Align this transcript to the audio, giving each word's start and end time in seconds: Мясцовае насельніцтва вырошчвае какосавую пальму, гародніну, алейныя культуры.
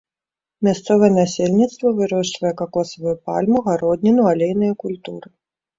Мясцовае 0.67 1.09
насельніцтва 1.17 1.93
вырошчвае 1.99 2.53
какосавую 2.63 3.15
пальму, 3.29 3.57
гародніну, 3.69 4.21
алейныя 4.35 4.73
культуры. 4.87 5.27